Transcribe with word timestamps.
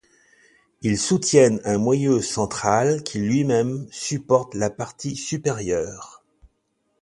Ils 0.81 0.97
soutiennent 0.97 1.61
un 1.63 1.77
moyeu 1.77 2.23
central 2.23 3.03
qui 3.03 3.19
lui-même 3.19 3.85
supporte 3.91 4.55
la 4.55 4.71
partie 4.71 5.15
supérieure. 5.15 6.23